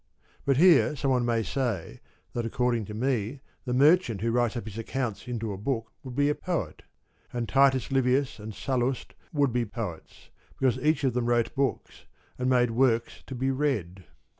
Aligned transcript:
But 0.45 0.57
here 0.57 0.95
someone 0.95 1.25
may 1.25 1.43
say 1.43 1.99
that 2.33 2.43
according 2.43 2.85
to 2.85 2.95
me 2.95 3.41
the 3.65 3.73
merchant 3.75 4.21
who 4.21 4.31
writes 4.31 4.57
up 4.57 4.65
his 4.65 4.79
accounts 4.79 5.27
into 5.27 5.53
a 5.53 5.59
book 5.59 5.91
would 6.01 6.15
be 6.15 6.27
a 6.27 6.33
poet; 6.33 6.81
and 7.31 7.47
Titus 7.47 7.91
Livius 7.91 8.39
and 8.39 8.51
Sallust 8.55 9.13
would 9.31 9.53
be 9.53 9.63
poets, 9.63 10.31
because 10.57 10.79
each 10.79 11.03
of 11.03 11.13
them 11.13 11.27
wrote 11.27 11.53
books, 11.53 12.07
and 12.39 12.49
made 12.49 12.71
works 12.71 13.21
to 13.27 13.35
be 13.35 13.51
read. 13.51 14.05